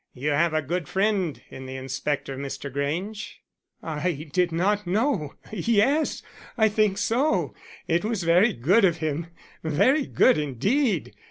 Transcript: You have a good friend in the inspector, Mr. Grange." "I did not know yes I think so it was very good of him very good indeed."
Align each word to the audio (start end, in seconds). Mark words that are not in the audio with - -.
You 0.15 0.31
have 0.31 0.51
a 0.55 0.63
good 0.63 0.87
friend 0.87 1.39
in 1.51 1.67
the 1.67 1.75
inspector, 1.75 2.35
Mr. 2.35 2.73
Grange." 2.73 3.43
"I 3.83 4.27
did 4.33 4.51
not 4.51 4.87
know 4.87 5.35
yes 5.51 6.23
I 6.57 6.69
think 6.69 6.97
so 6.97 7.53
it 7.87 8.03
was 8.03 8.23
very 8.23 8.51
good 8.53 8.83
of 8.83 8.97
him 8.97 9.27
very 9.63 10.07
good 10.07 10.39
indeed." 10.39 11.13